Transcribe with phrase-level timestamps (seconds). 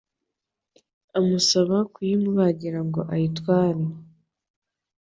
[1.19, 3.83] amusaba kuyimubagira ngo ayitware